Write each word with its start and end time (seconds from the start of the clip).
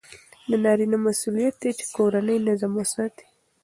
د 0.49 0.51
نارینه 0.63 0.97
مسئولیت 1.07 1.55
دی 1.61 1.71
چې 1.77 1.85
کورنی 1.95 2.37
نظم 2.47 2.71
وساتي. 2.75 3.25